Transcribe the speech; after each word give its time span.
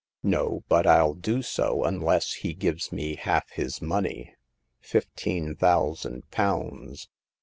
No; 0.23 0.63
but 0.67 0.85
ril 0.87 1.13
do 1.13 1.43
so 1.43 1.83
unless 1.83 2.33
he 2.33 2.55
gives 2.55 2.91
me 2.91 3.17
half 3.17 3.47
his 3.51 3.83
money— 3.83 4.33
fifteen 4.79 5.53
thousand 5.55 6.27
pounds. 6.31 7.07